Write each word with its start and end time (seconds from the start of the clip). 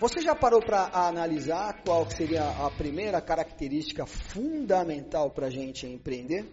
Você 0.00 0.20
já 0.20 0.32
parou 0.32 0.60
para 0.60 0.90
analisar 0.92 1.82
qual 1.82 2.08
seria 2.08 2.48
a 2.48 2.70
primeira 2.70 3.20
característica 3.20 4.06
fundamental 4.06 5.28
para 5.28 5.48
a 5.48 5.50
gente 5.50 5.88
empreender? 5.88 6.46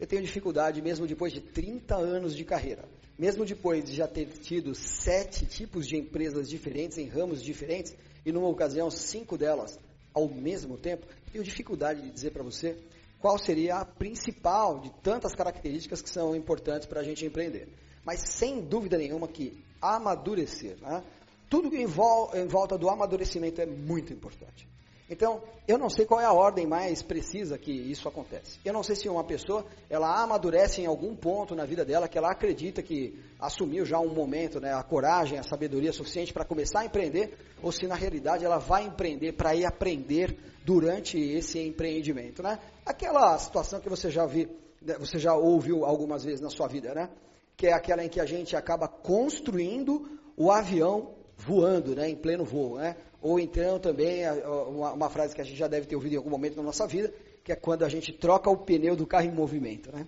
Eu 0.00 0.08
tenho 0.08 0.22
dificuldade, 0.22 0.82
mesmo 0.82 1.06
depois 1.06 1.32
de 1.32 1.40
30 1.40 1.94
anos 1.94 2.34
de 2.34 2.44
carreira, 2.44 2.84
mesmo 3.16 3.44
depois 3.44 3.84
de 3.84 3.94
já 3.94 4.08
ter 4.08 4.26
tido 4.26 4.74
sete 4.74 5.46
tipos 5.46 5.86
de 5.86 5.96
empresas 5.96 6.48
diferentes, 6.48 6.98
em 6.98 7.06
ramos 7.06 7.44
diferentes, 7.44 7.94
e 8.26 8.32
numa 8.32 8.48
ocasião 8.48 8.90
cinco 8.90 9.38
delas 9.38 9.78
ao 10.12 10.28
mesmo 10.28 10.76
tempo, 10.76 11.06
tenho 11.30 11.44
dificuldade 11.44 12.02
de 12.02 12.10
dizer 12.10 12.32
para 12.32 12.42
você 12.42 12.76
qual 13.20 13.38
seria 13.38 13.76
a 13.76 13.84
principal 13.84 14.80
de 14.80 14.90
tantas 15.00 15.32
características 15.32 16.02
que 16.02 16.10
são 16.10 16.34
importantes 16.34 16.88
para 16.88 17.02
a 17.02 17.04
gente 17.04 17.24
empreender. 17.24 17.68
Mas 18.04 18.18
sem 18.20 18.60
dúvida 18.60 18.98
nenhuma 18.98 19.28
que 19.28 19.62
amadurecer, 19.80 20.76
né? 20.80 21.04
Tudo 21.50 21.74
em, 21.76 21.84
vol 21.84 22.30
em 22.32 22.46
volta 22.46 22.78
do 22.78 22.88
amadurecimento 22.88 23.60
é 23.60 23.66
muito 23.66 24.12
importante. 24.12 24.68
Então, 25.10 25.42
eu 25.66 25.76
não 25.76 25.90
sei 25.90 26.06
qual 26.06 26.20
é 26.20 26.24
a 26.24 26.32
ordem 26.32 26.68
mais 26.68 27.02
precisa 27.02 27.58
que 27.58 27.72
isso 27.72 28.08
acontece. 28.08 28.60
Eu 28.64 28.72
não 28.72 28.84
sei 28.84 28.94
se 28.94 29.08
uma 29.08 29.24
pessoa, 29.24 29.66
ela 29.88 30.22
amadurece 30.22 30.80
em 30.80 30.86
algum 30.86 31.16
ponto 31.16 31.52
na 31.56 31.64
vida 31.64 31.84
dela, 31.84 32.06
que 32.06 32.16
ela 32.16 32.30
acredita 32.30 32.80
que 32.80 33.18
assumiu 33.40 33.84
já 33.84 33.98
um 33.98 34.14
momento, 34.14 34.60
né, 34.60 34.72
a 34.72 34.84
coragem, 34.84 35.36
a 35.36 35.42
sabedoria 35.42 35.92
suficiente 35.92 36.32
para 36.32 36.44
começar 36.44 36.80
a 36.80 36.84
empreender, 36.84 37.36
ou 37.60 37.72
se 37.72 37.88
na 37.88 37.96
realidade 37.96 38.44
ela 38.44 38.58
vai 38.58 38.84
empreender 38.84 39.32
para 39.32 39.52
ir 39.52 39.64
aprender 39.64 40.38
durante 40.64 41.18
esse 41.18 41.58
empreendimento, 41.58 42.40
né? 42.40 42.60
Aquela 42.86 43.36
situação 43.38 43.80
que 43.80 43.88
você 43.88 44.12
já 44.12 44.24
viu, 44.26 44.48
né, 44.80 44.96
você 44.96 45.18
já 45.18 45.34
ouviu 45.34 45.84
algumas 45.84 46.22
vezes 46.22 46.40
na 46.40 46.50
sua 46.50 46.68
vida, 46.68 46.94
né? 46.94 47.10
Que 47.56 47.66
é 47.66 47.72
aquela 47.72 48.04
em 48.04 48.08
que 48.08 48.20
a 48.20 48.26
gente 48.26 48.54
acaba 48.54 48.86
construindo 48.86 50.20
o 50.36 50.52
avião 50.52 51.18
voando, 51.40 51.94
né, 51.94 52.08
em 52.08 52.16
pleno 52.16 52.44
voo, 52.44 52.76
né? 52.76 52.96
Ou 53.22 53.38
então 53.38 53.78
também 53.78 54.22
uma, 54.68 54.92
uma, 54.92 55.10
frase 55.10 55.34
que 55.34 55.40
a 55.40 55.44
gente 55.44 55.56
já 55.56 55.68
deve 55.68 55.86
ter 55.86 55.94
ouvido 55.94 56.14
em 56.14 56.16
algum 56.16 56.30
momento 56.30 56.56
na 56.56 56.62
nossa 56.62 56.86
vida, 56.86 57.12
que 57.44 57.52
é 57.52 57.56
quando 57.56 57.84
a 57.84 57.88
gente 57.88 58.12
troca 58.12 58.48
o 58.50 58.56
pneu 58.56 58.96
do 58.96 59.06
carro 59.06 59.26
em 59.26 59.32
movimento, 59.32 59.90
né? 59.92 60.06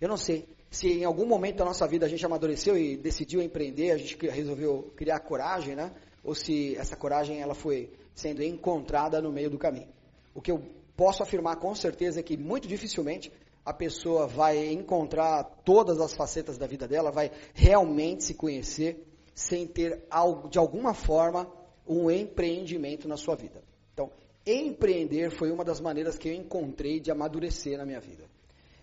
Eu 0.00 0.08
não 0.08 0.16
sei 0.16 0.48
se 0.70 0.88
em 0.88 1.04
algum 1.04 1.26
momento 1.26 1.56
da 1.56 1.64
nossa 1.64 1.86
vida 1.86 2.06
a 2.06 2.08
gente 2.08 2.24
amadureceu 2.24 2.76
e 2.78 2.96
decidiu 2.96 3.42
empreender, 3.42 3.90
a 3.90 3.98
gente 3.98 4.16
resolveu 4.28 4.92
criar 4.96 5.20
coragem, 5.20 5.74
né? 5.74 5.92
Ou 6.22 6.34
se 6.34 6.76
essa 6.76 6.96
coragem 6.96 7.40
ela 7.40 7.54
foi 7.54 7.90
sendo 8.14 8.42
encontrada 8.42 9.20
no 9.20 9.32
meio 9.32 9.50
do 9.50 9.58
caminho. 9.58 9.88
O 10.34 10.40
que 10.40 10.50
eu 10.50 10.62
posso 10.96 11.22
afirmar 11.22 11.56
com 11.56 11.74
certeza 11.74 12.20
é 12.20 12.22
que 12.22 12.36
muito 12.36 12.68
dificilmente 12.68 13.32
a 13.64 13.72
pessoa 13.72 14.26
vai 14.26 14.72
encontrar 14.72 15.44
todas 15.64 16.00
as 16.00 16.12
facetas 16.12 16.56
da 16.56 16.66
vida 16.66 16.88
dela, 16.88 17.10
vai 17.10 17.30
realmente 17.54 18.24
se 18.24 18.34
conhecer 18.34 19.09
sem 19.34 19.66
ter, 19.66 20.04
de 20.50 20.58
alguma 20.58 20.94
forma, 20.94 21.50
um 21.86 22.10
empreendimento 22.10 23.08
na 23.08 23.16
sua 23.16 23.34
vida. 23.34 23.62
Então, 23.92 24.10
empreender 24.46 25.30
foi 25.30 25.50
uma 25.50 25.64
das 25.64 25.80
maneiras 25.80 26.16
que 26.16 26.28
eu 26.28 26.34
encontrei 26.34 27.00
de 27.00 27.10
amadurecer 27.10 27.76
na 27.76 27.84
minha 27.84 28.00
vida. 28.00 28.24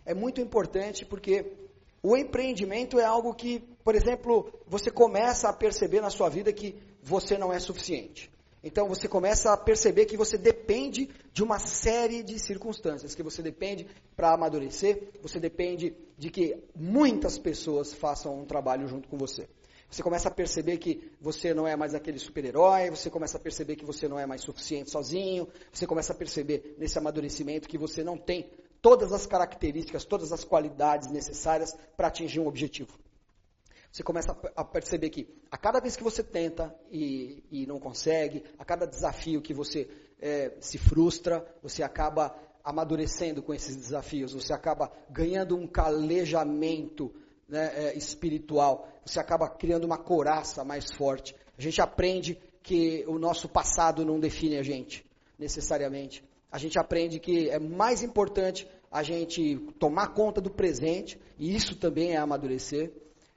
É 0.06 0.14
muito 0.14 0.42
importante 0.42 1.06
porque 1.06 1.54
o 2.02 2.16
empreendimento 2.16 3.00
é 3.00 3.06
algo 3.06 3.34
que, 3.34 3.60
por 3.84 3.96
exemplo, 3.96 4.52
você 4.68 4.92
começa 4.92 5.50
a 5.50 5.54
perceber 5.54 6.02
na 6.02 6.10
sua 6.10 6.30
vida 6.30 6.54
que 6.54 6.76
você 7.02 7.38
não 7.38 7.52
é 7.52 7.60
suficiente. 7.60 8.32
Então 8.64 8.88
você 8.88 9.08
começa 9.08 9.54
a 9.54 9.58
perceber 9.58 10.06
que 10.06 10.18
você 10.18 10.38
depende 10.38 11.10
de 11.32 11.44
uma 11.44 11.60
série 11.60 12.24
de 12.24 12.40
circunstâncias, 12.40 13.16
que 13.16 13.24
você 13.24 13.42
depende 13.42 13.88
para 14.16 14.34
amadurecer, 14.34 15.10
você 15.22 15.40
depende 15.40 15.96
de 16.18 16.30
que 16.30 16.58
muitas 16.76 17.38
pessoas 17.38 17.94
façam 17.94 18.40
um 18.40 18.46
trabalho 18.46 18.88
junto 18.88 19.08
com 19.08 19.18
você. 19.18 19.48
Você 19.90 20.04
começa 20.04 20.28
a 20.28 20.32
perceber 20.32 20.78
que 20.78 21.12
você 21.20 21.54
não 21.54 21.66
é 21.66 21.76
mais 21.76 21.96
aquele 21.96 22.20
super-herói, 22.20 22.90
você 22.90 23.10
começa 23.10 23.38
a 23.38 23.40
perceber 23.40 23.78
que 23.78 23.86
você 23.86 24.08
não 24.08 24.20
é 24.20 24.26
mais 24.26 24.42
suficiente 24.42 24.92
sozinho, 24.92 25.48
você 25.72 25.88
começa 25.88 26.12
a 26.12 26.16
perceber 26.16 26.76
nesse 26.78 26.98
amadurecimento 26.98 27.70
que 27.70 27.78
você 27.78 28.04
não 28.04 28.18
tem 28.18 28.50
todas 28.82 29.14
as 29.14 29.26
características, 29.26 30.04
todas 30.04 30.32
as 30.32 30.44
qualidades 30.44 31.10
necessárias 31.10 31.74
para 31.96 32.08
atingir 32.08 32.40
um 32.40 32.48
objetivo. 32.48 33.00
Você 33.92 34.04
começa 34.04 34.38
a 34.56 34.64
perceber 34.64 35.10
que 35.10 35.28
a 35.50 35.58
cada 35.58 35.80
vez 35.80 35.96
que 35.96 36.04
você 36.04 36.22
tenta 36.22 36.76
e, 36.92 37.44
e 37.50 37.66
não 37.66 37.80
consegue, 37.80 38.44
a 38.58 38.66
cada 38.66 38.86
desafio 38.86 39.42
que 39.42 39.54
você 39.54 39.90
é, 40.20 40.56
se 40.60 40.78
frustra, 40.78 41.46
você 41.64 41.82
acaba 41.82 42.36
amadurecendo 42.64 43.42
com 43.42 43.54
esses 43.54 43.76
desafios, 43.76 44.34
você 44.34 44.52
acaba 44.52 44.92
ganhando 45.10 45.56
um 45.56 45.66
calejamento 45.66 47.14
né, 47.48 47.72
é, 47.76 47.98
espiritual, 47.98 48.88
você 49.06 49.20
acaba 49.20 49.50
criando 49.50 49.86
uma 49.86 49.98
coraça 49.98 50.64
mais 50.64 50.92
forte. 50.92 51.36
A 51.58 51.62
gente 51.62 51.82
aprende 51.82 52.38
que 52.62 53.06
o 53.08 53.18
nosso 53.18 53.48
passado 53.48 54.04
não 54.04 54.20
define 54.20 54.58
a 54.58 54.64
gente, 54.64 55.06
necessariamente. 55.40 56.24
A 56.52 56.58
gente 56.58 56.78
aprende 56.78 57.20
que 57.20 57.50
é 57.50 57.60
mais 57.60 58.04
importante 58.04 58.68
a 58.92 59.04
gente 59.04 59.58
tomar 59.80 60.14
conta 60.14 60.40
do 60.42 60.50
presente, 60.50 61.20
e 61.38 61.56
isso 61.56 61.76
também 61.76 62.14
é 62.14 62.18
amadurecer. 62.18 62.92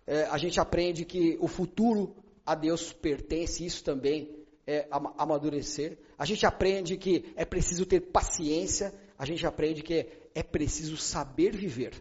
É, 0.06 0.24
a 0.24 0.38
gente 0.38 0.60
aprende 0.60 1.04
que 1.04 1.36
o 1.40 1.48
futuro 1.48 2.14
a 2.44 2.54
Deus 2.54 2.92
pertence, 2.92 3.64
isso 3.64 3.84
também 3.84 4.28
é 4.66 4.86
amadurecer. 4.90 5.98
A 6.18 6.24
gente 6.24 6.44
aprende 6.46 6.96
que 6.96 7.32
é 7.36 7.44
preciso 7.44 7.86
ter 7.86 8.00
paciência, 8.00 8.92
a 9.18 9.24
gente 9.24 9.46
aprende 9.46 9.82
que 9.82 10.06
é 10.34 10.42
preciso 10.42 10.96
saber 10.96 11.56
viver. 11.56 11.92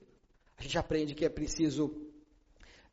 A 0.59 0.62
gente 0.62 0.78
aprende 0.78 1.16
que 1.16 1.24
é 1.24 1.30
preciso 1.30 1.96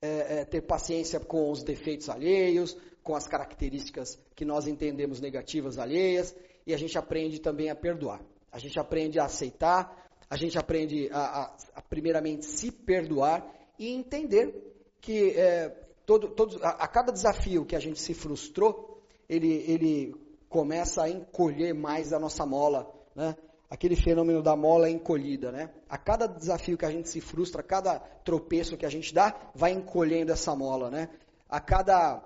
é, 0.00 0.38
é, 0.38 0.44
ter 0.44 0.62
paciência 0.62 1.18
com 1.18 1.50
os 1.50 1.64
defeitos 1.64 2.08
alheios, 2.08 2.76
com 3.02 3.16
as 3.16 3.26
características 3.26 4.18
que 4.36 4.44
nós 4.44 4.68
entendemos 4.68 5.20
negativas 5.20 5.76
alheias, 5.76 6.34
e 6.64 6.72
a 6.72 6.76
gente 6.76 6.96
aprende 6.96 7.40
também 7.40 7.68
a 7.68 7.74
perdoar. 7.74 8.20
A 8.52 8.58
gente 8.58 8.78
aprende 8.78 9.18
a 9.18 9.24
aceitar, 9.24 10.08
a 10.30 10.36
gente 10.36 10.56
aprende 10.56 11.08
a, 11.12 11.18
a, 11.18 11.56
a 11.74 11.82
primeiramente 11.82 12.46
se 12.46 12.70
perdoar 12.70 13.44
e 13.78 13.88
entender 13.88 14.54
que 15.00 15.30
é, 15.30 15.68
todo, 16.04 16.28
todo, 16.28 16.64
a, 16.64 16.70
a, 16.70 16.88
cada 16.88 17.12
desafio 17.12 17.66
que 17.66 17.74
a 17.74 17.80
gente 17.80 18.00
se 18.00 18.14
frustrou, 18.14 19.02
ele, 19.28 19.64
ele 19.68 20.14
começa 20.48 21.02
a 21.02 21.10
encolher 21.10 21.74
mais 21.74 22.12
a 22.12 22.18
nossa 22.18 22.46
mola, 22.46 22.92
né? 23.14 23.36
Aquele 23.68 23.96
fenômeno 23.96 24.42
da 24.42 24.54
mola 24.54 24.88
encolhida, 24.88 25.50
né? 25.50 25.70
A 25.88 25.98
cada 25.98 26.26
desafio 26.26 26.78
que 26.78 26.84
a 26.84 26.90
gente 26.90 27.08
se 27.08 27.20
frustra, 27.20 27.60
a 27.60 27.64
cada 27.64 27.98
tropeço 27.98 28.76
que 28.76 28.86
a 28.86 28.90
gente 28.90 29.12
dá, 29.12 29.34
vai 29.54 29.72
encolhendo 29.72 30.32
essa 30.32 30.54
mola, 30.54 30.90
né? 30.90 31.08
A 31.48 31.60
cada 31.60 32.22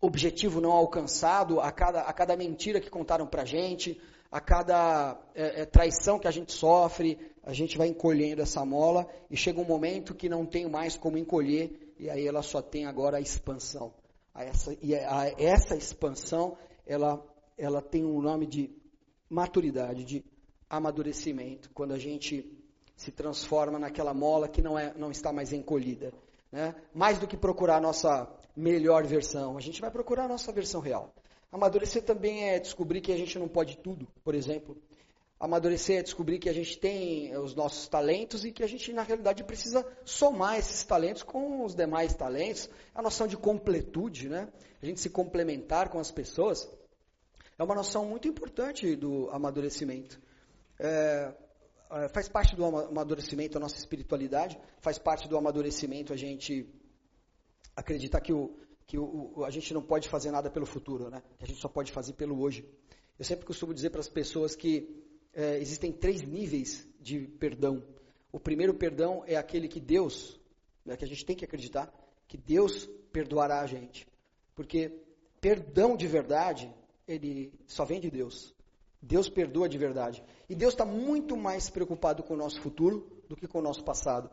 objetivo 0.00 0.60
não 0.60 0.72
alcançado, 0.72 1.60
a 1.60 1.70
cada, 1.70 2.02
a 2.02 2.12
cada 2.12 2.36
mentira 2.36 2.80
que 2.80 2.88
contaram 2.88 3.26
pra 3.26 3.44
gente, 3.44 4.00
a 4.30 4.40
cada 4.40 5.20
é, 5.34 5.62
é, 5.62 5.66
traição 5.66 6.18
que 6.18 6.28
a 6.28 6.30
gente 6.30 6.52
sofre, 6.52 7.18
a 7.42 7.52
gente 7.52 7.76
vai 7.76 7.88
encolhendo 7.88 8.40
essa 8.40 8.64
mola 8.64 9.08
e 9.30 9.36
chega 9.36 9.60
um 9.60 9.64
momento 9.64 10.14
que 10.14 10.28
não 10.28 10.46
tem 10.46 10.68
mais 10.68 10.96
como 10.96 11.18
encolher 11.18 11.94
e 11.98 12.08
aí 12.08 12.26
ela 12.26 12.42
só 12.42 12.62
tem 12.62 12.86
agora 12.86 13.18
a 13.18 13.20
expansão. 13.20 13.92
A 14.32 14.44
essa, 14.44 14.76
e 14.80 14.94
a, 14.94 15.34
essa 15.36 15.76
expansão, 15.76 16.56
ela, 16.86 17.22
ela 17.58 17.82
tem 17.82 18.04
um 18.04 18.22
nome 18.22 18.46
de 18.46 18.70
maturidade, 19.28 20.04
de 20.04 20.24
amadurecimento, 20.70 21.68
quando 21.74 21.92
a 21.92 21.98
gente 21.98 22.48
se 22.96 23.10
transforma 23.10 23.78
naquela 23.78 24.14
mola 24.14 24.48
que 24.48 24.62
não, 24.62 24.78
é, 24.78 24.94
não 24.96 25.10
está 25.10 25.32
mais 25.32 25.52
encolhida. 25.52 26.12
Né? 26.52 26.74
Mais 26.94 27.18
do 27.18 27.26
que 27.26 27.36
procurar 27.36 27.78
a 27.78 27.80
nossa 27.80 28.30
melhor 28.56 29.04
versão, 29.04 29.58
a 29.58 29.60
gente 29.60 29.80
vai 29.80 29.90
procurar 29.90 30.24
a 30.24 30.28
nossa 30.28 30.52
versão 30.52 30.80
real. 30.80 31.12
Amadurecer 31.50 32.02
também 32.02 32.50
é 32.50 32.60
descobrir 32.60 33.00
que 33.00 33.10
a 33.10 33.16
gente 33.16 33.36
não 33.36 33.48
pode 33.48 33.78
tudo, 33.78 34.06
por 34.22 34.34
exemplo. 34.34 34.76
Amadurecer 35.40 35.98
é 35.98 36.02
descobrir 36.02 36.38
que 36.38 36.48
a 36.48 36.52
gente 36.52 36.78
tem 36.78 37.36
os 37.36 37.54
nossos 37.54 37.88
talentos 37.88 38.44
e 38.44 38.52
que 38.52 38.62
a 38.62 38.66
gente, 38.68 38.92
na 38.92 39.02
realidade, 39.02 39.42
precisa 39.42 39.84
somar 40.04 40.58
esses 40.58 40.84
talentos 40.84 41.22
com 41.22 41.64
os 41.64 41.74
demais 41.74 42.14
talentos. 42.14 42.68
A 42.94 43.02
noção 43.02 43.26
de 43.26 43.36
completude, 43.36 44.28
né? 44.28 44.48
A 44.80 44.86
gente 44.86 45.00
se 45.00 45.08
complementar 45.08 45.88
com 45.88 45.98
as 45.98 46.10
pessoas. 46.10 46.70
É 47.58 47.64
uma 47.64 47.74
noção 47.74 48.04
muito 48.04 48.28
importante 48.28 48.94
do 48.94 49.30
amadurecimento 49.30 50.20
é, 50.80 51.34
é, 51.90 52.08
faz 52.08 52.28
parte 52.28 52.56
do 52.56 52.64
amadurecimento 52.64 53.58
a 53.58 53.60
nossa 53.60 53.76
espiritualidade, 53.76 54.58
faz 54.80 54.98
parte 54.98 55.28
do 55.28 55.36
amadurecimento 55.36 56.12
a 56.12 56.16
gente 56.16 56.66
acreditar 57.76 58.20
que, 58.20 58.32
o, 58.32 58.56
que 58.86 58.98
o, 58.98 59.44
a 59.44 59.50
gente 59.50 59.72
não 59.74 59.82
pode 59.82 60.08
fazer 60.08 60.30
nada 60.30 60.50
pelo 60.50 60.66
futuro, 60.66 61.10
né? 61.10 61.22
que 61.38 61.44
a 61.44 61.46
gente 61.46 61.60
só 61.60 61.68
pode 61.68 61.92
fazer 61.92 62.14
pelo 62.14 62.40
hoje. 62.40 62.66
Eu 63.18 63.24
sempre 63.24 63.44
costumo 63.44 63.74
dizer 63.74 63.90
para 63.90 64.00
as 64.00 64.08
pessoas 64.08 64.56
que 64.56 65.04
é, 65.34 65.58
existem 65.58 65.92
três 65.92 66.22
níveis 66.22 66.88
de 66.98 67.26
perdão. 67.38 67.82
O 68.32 68.40
primeiro 68.40 68.72
perdão 68.74 69.22
é 69.26 69.36
aquele 69.36 69.68
que 69.68 69.80
Deus, 69.80 70.40
né, 70.84 70.96
que 70.96 71.04
a 71.04 71.08
gente 71.08 71.24
tem 71.24 71.36
que 71.36 71.44
acreditar, 71.44 71.92
que 72.26 72.38
Deus 72.38 72.88
perdoará 73.12 73.60
a 73.60 73.66
gente. 73.66 74.06
Porque 74.54 75.02
perdão 75.40 75.96
de 75.96 76.06
verdade, 76.06 76.72
ele 77.06 77.52
só 77.66 77.84
vem 77.84 78.00
de 78.00 78.10
Deus. 78.10 78.54
Deus 79.02 79.28
perdoa 79.28 79.68
de 79.68 79.78
verdade. 79.78 80.22
E 80.48 80.54
Deus 80.54 80.74
está 80.74 80.84
muito 80.84 81.36
mais 81.36 81.70
preocupado 81.70 82.22
com 82.22 82.34
o 82.34 82.36
nosso 82.36 82.60
futuro 82.60 83.06
do 83.28 83.36
que 83.36 83.48
com 83.48 83.58
o 83.58 83.62
nosso 83.62 83.82
passado. 83.82 84.30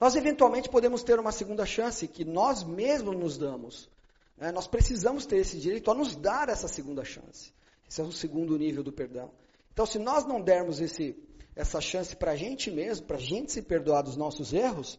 Nós 0.00 0.16
eventualmente 0.16 0.68
podemos 0.68 1.02
ter 1.04 1.20
uma 1.20 1.30
segunda 1.30 1.64
chance 1.64 2.08
que 2.08 2.24
nós 2.24 2.64
mesmos 2.64 3.16
nos 3.16 3.38
damos. 3.38 3.88
É, 4.36 4.50
nós 4.50 4.66
precisamos 4.66 5.26
ter 5.26 5.36
esse 5.36 5.58
direito 5.58 5.90
a 5.90 5.94
nos 5.94 6.16
dar 6.16 6.48
essa 6.48 6.66
segunda 6.66 7.04
chance. 7.04 7.52
Esse 7.88 8.00
é 8.00 8.04
o 8.04 8.10
segundo 8.10 8.58
nível 8.58 8.82
do 8.82 8.92
perdão. 8.92 9.30
Então, 9.72 9.86
se 9.86 9.98
nós 9.98 10.24
não 10.24 10.40
dermos 10.40 10.80
esse, 10.80 11.16
essa 11.54 11.80
chance 11.80 12.16
para 12.16 12.32
a 12.32 12.36
gente 12.36 12.70
mesmo, 12.70 13.06
para 13.06 13.16
a 13.16 13.20
gente 13.20 13.52
se 13.52 13.62
perdoar 13.62 14.02
dos 14.02 14.16
nossos 14.16 14.52
erros, 14.52 14.98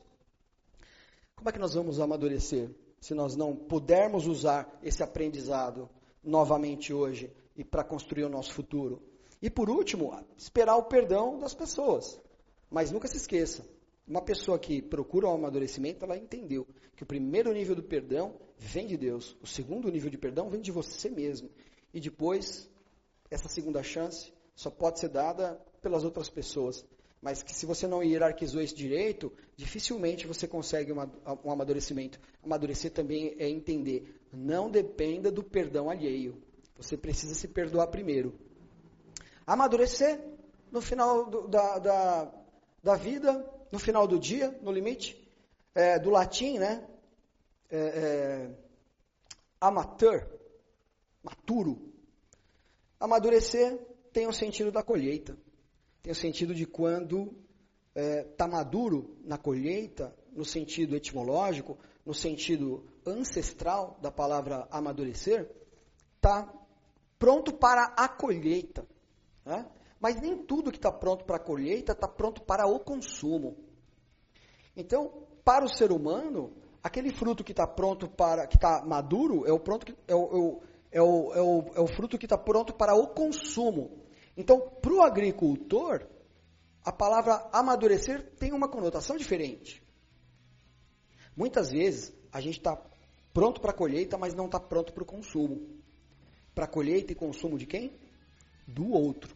como 1.35 1.49
é 1.49 1.51
que 1.51 1.59
nós 1.59 1.73
vamos 1.73 1.99
amadurecer? 1.99 2.69
Se 3.01 3.13
nós 3.13 3.35
não 3.35 3.53
pudermos 3.53 4.25
usar 4.25 4.79
esse 4.81 5.03
aprendizado 5.03 5.89
novamente 6.23 6.93
hoje 6.93 7.31
e 7.55 7.63
para 7.63 7.83
construir 7.83 8.23
o 8.23 8.29
nosso 8.29 8.53
futuro. 8.53 9.01
E 9.41 9.49
por 9.49 9.69
último, 9.69 10.17
esperar 10.37 10.77
o 10.77 10.83
perdão 10.83 11.39
das 11.39 11.53
pessoas. 11.53 12.19
Mas 12.69 12.91
nunca 12.91 13.07
se 13.07 13.17
esqueça, 13.17 13.67
uma 14.07 14.21
pessoa 14.21 14.59
que 14.59 14.81
procura 14.81 15.27
o 15.27 15.31
amadurecimento, 15.31 16.03
ela 16.03 16.17
entendeu 16.17 16.67
que 16.95 17.03
o 17.03 17.05
primeiro 17.05 17.53
nível 17.53 17.75
do 17.75 17.83
perdão 17.83 18.35
vem 18.57 18.85
de 18.85 18.97
Deus, 18.97 19.37
o 19.41 19.47
segundo 19.47 19.89
nível 19.91 20.09
de 20.09 20.17
perdão 20.17 20.49
vem 20.49 20.61
de 20.61 20.71
você 20.71 21.09
mesmo. 21.09 21.49
E 21.93 21.99
depois, 21.99 22.69
essa 23.29 23.47
segunda 23.47 23.81
chance 23.81 24.33
só 24.55 24.69
pode 24.69 24.99
ser 24.99 25.09
dada 25.09 25.59
pelas 25.81 26.03
outras 26.03 26.29
pessoas. 26.29 26.85
Mas 27.23 27.41
que 27.41 27.55
se 27.55 27.65
você 27.65 27.87
não 27.87 28.03
hierarquizou 28.03 28.61
esse 28.61 28.75
direito, 28.75 29.31
dificilmente 29.55 30.27
você 30.27 30.45
consegue 30.45 30.91
uma, 30.91 31.09
um 31.41 31.49
amadurecimento. 31.49 32.19
Amadurecer 32.43 32.91
também 32.91 33.33
é 33.39 33.47
entender. 33.47 34.19
Não 34.33 34.69
dependa 34.69 35.31
do 35.31 35.41
perdão 35.41 35.89
alheio. 35.89 36.43
Você 36.75 36.97
precisa 36.97 37.33
se 37.33 37.47
perdoar 37.47 37.87
primeiro. 37.87 38.37
Amadurecer 39.47 40.19
no 40.69 40.81
final 40.81 41.29
do, 41.29 41.47
da, 41.47 41.79
da, 41.79 42.31
da, 42.83 42.95
vida, 42.97 43.49
no 43.71 43.79
final 43.79 44.05
do 44.05 44.19
dia, 44.19 44.51
no 44.61 44.71
limite, 44.71 45.17
é, 45.73 45.97
do 45.97 46.09
latim, 46.09 46.59
né? 46.59 46.85
É, 47.69 47.77
é, 47.77 48.51
amateur, 49.61 50.27
maturo. 51.23 51.89
Amadurecer 52.99 53.79
tem 54.11 54.27
o 54.27 54.33
sentido 54.33 54.73
da 54.73 54.83
colheita. 54.83 55.37
Tem 56.03 56.11
o 56.11 56.15
sentido 56.15 56.53
de 56.53 56.65
quando 56.65 57.33
está 57.95 58.01
é, 58.01 58.23
tá 58.23 58.45
maduro 58.45 59.15
na 59.23 59.37
colheita, 59.37 60.13
no 60.33 60.43
sentido 60.43 60.97
etimológico, 60.97 61.77
no 62.05 62.13
sentido 62.13 62.85
ancestral 63.07 63.97
da 64.01 64.11
palavra 64.11 64.67
amadurecer, 64.69 65.49
está 66.17 66.53
pronto 67.17 67.53
para 67.53 67.85
a 67.95 68.09
colheita. 68.09 68.85
Né? 69.45 69.65
Mas 69.97 70.19
nem 70.19 70.37
tudo 70.43 70.71
que 70.71 70.77
está 70.77 70.91
pronto 70.91 71.23
para 71.23 71.37
a 71.37 71.39
colheita 71.39 71.93
está 71.93 72.05
pronto 72.05 72.41
para 72.43 72.67
o 72.67 72.81
consumo. 72.81 73.55
Então, 74.75 75.25
para 75.45 75.63
o 75.63 75.73
ser 75.73 75.89
humano, 75.93 76.51
aquele 76.83 77.13
fruto 77.13 77.45
que 77.45 77.53
está 77.53 77.65
pronto 77.65 78.09
para, 78.09 78.45
que 78.45 78.57
está 78.57 78.83
maduro, 78.85 79.47
é 79.47 79.53
o, 79.53 79.59
pronto 79.59 79.85
que, 79.85 79.95
é, 80.05 80.13
o, 80.13 80.61
é, 80.91 81.01
o, 81.01 81.33
é, 81.33 81.41
o, 81.41 81.71
é 81.75 81.79
o 81.79 81.87
fruto 81.87 82.17
que 82.17 82.25
está 82.25 82.37
pronto 82.37 82.73
para 82.73 82.93
o 82.93 83.07
consumo. 83.07 84.02
Então, 84.35 84.59
para 84.59 84.93
o 84.93 85.01
agricultor, 85.01 86.07
a 86.83 86.91
palavra 86.91 87.47
amadurecer 87.51 88.31
tem 88.37 88.51
uma 88.51 88.67
conotação 88.67 89.15
diferente. 89.15 89.81
Muitas 91.35 91.71
vezes, 91.71 92.13
a 92.31 92.41
gente 92.41 92.57
está 92.57 92.75
pronto 93.33 93.61
para 93.61 93.71
a 93.71 93.75
colheita, 93.75 94.17
mas 94.17 94.33
não 94.33 94.45
está 94.45 94.59
pronto 94.59 94.93
para 94.93 95.03
o 95.03 95.05
consumo. 95.05 95.67
Para 96.53 96.67
colheita 96.67 97.11
e 97.11 97.15
consumo 97.15 97.57
de 97.57 97.65
quem? 97.65 97.99
Do 98.67 98.91
outro. 98.91 99.35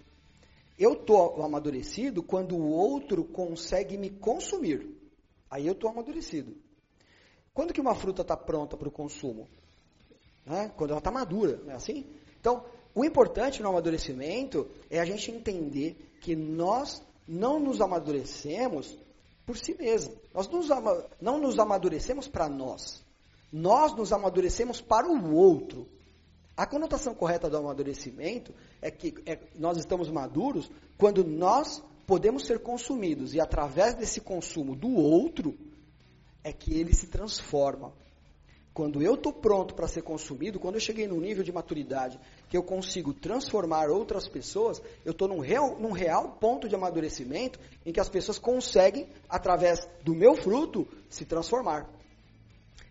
Eu 0.78 0.94
estou 0.94 1.42
amadurecido 1.44 2.22
quando 2.22 2.56
o 2.56 2.70
outro 2.70 3.24
consegue 3.24 3.98
me 3.98 4.10
consumir. 4.10 4.88
Aí 5.50 5.66
eu 5.66 5.74
estou 5.74 5.90
amadurecido. 5.90 6.56
Quando 7.54 7.74
que 7.74 7.82
uma 7.82 7.96
fruta 7.96 8.22
está 8.22 8.38
pronta 8.38 8.78
para 8.78 8.88
o 8.88 8.92
consumo? 8.92 9.48
Né? 10.46 10.72
Quando 10.78 10.92
ela 10.92 11.00
está 11.00 11.10
madura, 11.10 11.58
não 11.64 11.72
é 11.72 11.76
assim? 11.76 12.06
Então, 12.40 12.64
o 12.98 13.06
importante 13.06 13.62
no 13.62 13.70
amadurecimento 13.70 14.68
é 14.90 15.00
a 15.00 15.06
gente 15.06 15.30
entender 15.30 16.18
que 16.20 16.36
nós 16.36 17.00
não 17.28 17.60
nos 17.60 17.80
amadurecemos 17.80 18.98
por 19.46 19.56
si 19.56 19.76
mesmo. 19.76 20.16
Nós 20.34 20.50
não 21.22 21.38
nos 21.38 21.60
amadurecemos 21.60 22.28
para 22.28 22.50
nós. 22.50 23.06
Nós 23.54 23.96
nos 23.96 24.12
amadurecemos 24.12 24.82
para 24.82 25.08
o 25.08 25.36
outro. 25.36 25.88
A 26.58 26.66
conotação 26.66 27.14
correta 27.14 27.48
do 27.48 27.58
amadurecimento 27.58 28.52
é 28.82 28.90
que 28.90 29.14
é, 29.28 29.38
nós 29.54 29.78
estamos 29.78 30.10
maduros 30.10 30.68
quando 30.98 31.24
nós 31.24 31.84
podemos 32.08 32.48
ser 32.48 32.64
consumidos 32.64 33.36
e 33.36 33.40
através 33.40 33.94
desse 33.94 34.22
consumo 34.22 34.76
do 34.76 34.92
outro 34.92 35.56
é 36.44 36.52
que 36.52 36.74
ele 36.74 36.96
se 36.96 37.06
transforma. 37.06 37.94
Quando 38.78 39.02
eu 39.02 39.16
estou 39.16 39.34
pronto 39.34 39.74
para 39.74 39.88
ser 39.88 40.04
consumido, 40.04 40.60
quando 40.60 40.76
eu 40.76 40.80
cheguei 40.80 41.08
num 41.08 41.20
nível 41.20 41.44
de 41.44 41.52
maturidade 41.52 42.20
que 42.48 42.56
eu 42.56 42.62
consigo 42.62 43.12
transformar 43.12 43.90
outras 43.90 44.28
pessoas, 44.28 44.80
eu 45.04 45.14
estou 45.14 45.28
num 45.28 45.40
real, 45.40 45.80
num 45.80 45.92
real 45.92 46.38
ponto 46.40 46.70
de 46.70 46.76
amadurecimento 46.76 47.60
em 47.84 47.92
que 47.92 48.00
as 48.00 48.08
pessoas 48.08 48.38
conseguem, 48.38 49.10
através 49.28 49.90
do 50.04 50.14
meu 50.14 50.36
fruto, 50.36 50.88
se 51.10 51.26
transformar. 51.26 51.90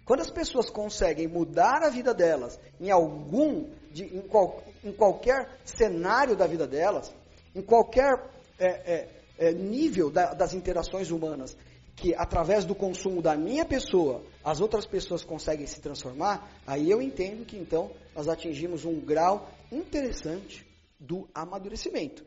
Quando 0.05 0.23
as 0.23 0.31
pessoas 0.31 0.69
conseguem 0.71 1.29
mudar 1.29 1.85
a 1.85 1.88
vida 1.88 2.12
delas 2.12 2.59
em 2.81 2.91
algum, 2.91 3.71
de, 3.93 4.06
em, 4.06 4.23
qual, 4.23 4.61
em, 4.83 4.93
qualquer 4.93 5.56
cenário 5.65 6.35
da 6.35 6.49
vida 6.49 6.67
delas, 6.67 7.15
em 7.55 7.62
qualquer 7.62 8.29
é, 8.59 8.67
é, 8.67 9.09
é, 9.38 9.53
nível 9.53 10.11
da, 10.11 10.35
das 10.35 10.53
interações 10.53 11.12
humanas, 11.12 11.56
que 11.96 12.14
através 12.14 12.64
do 12.64 12.75
consumo 12.75 13.22
da 13.22 13.34
minha 13.34 13.64
pessoa, 13.64 14.22
as 14.44 14.60
outras 14.60 14.87
pessoas 14.87 15.25
conseguem 15.25 15.66
se 15.66 15.81
transformar, 15.81 16.60
aí 16.66 16.90
eu 16.90 17.00
entendo 17.00 17.46
que 17.46 17.56
então 17.56 17.90
nós 18.14 18.28
atingimos 18.28 18.84
um 18.84 19.00
grau 19.00 19.50
interessante 19.72 20.66
do 21.00 21.26
amadurecimento. 21.34 22.22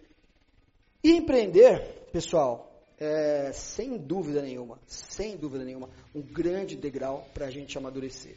E 1.03 1.11
empreender, 1.11 2.09
pessoal, 2.11 2.69
é, 2.97 3.51
sem 3.53 3.97
dúvida 3.97 4.41
nenhuma, 4.41 4.79
sem 4.87 5.37
dúvida 5.37 5.63
nenhuma, 5.63 5.89
um 6.13 6.21
grande 6.21 6.75
degrau 6.75 7.27
para 7.33 7.45
a 7.45 7.51
gente 7.51 7.77
amadurecer. 7.77 8.35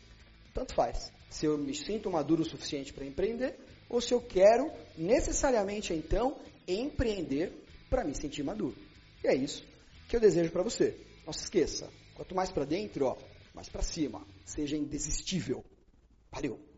Tanto 0.53 0.75
faz, 0.75 1.11
se 1.31 1.47
eu 1.47 1.57
me 1.57 1.75
sinto 1.75 2.11
maduro 2.11 2.43
o 2.43 2.47
suficiente 2.47 2.93
para 2.93 3.07
empreender, 3.07 3.59
ou 3.89 4.03
se 4.03 4.13
eu 4.13 4.21
quero 4.21 4.71
necessariamente 4.97 5.95
então 5.95 6.37
empreender 6.69 7.53
para 7.89 8.05
me 8.05 8.15
sentir 8.15 8.43
maduro. 8.43 8.77
E 9.25 9.29
é 9.29 9.35
isso 9.35 9.65
que 10.09 10.17
eu 10.17 10.21
desejo 10.21 10.51
para 10.51 10.63
você. 10.63 10.95
Não 11.25 11.33
se 11.33 11.45
esqueça, 11.45 11.91
quanto 12.15 12.35
mais 12.35 12.51
para 12.51 12.65
dentro, 12.65 13.07
ó, 13.07 13.17
mais 13.55 13.69
para 13.69 13.83
cima. 13.83 14.27
Seja 14.45 14.77
indesistível. 14.77 15.65
Valeu! 16.31 16.72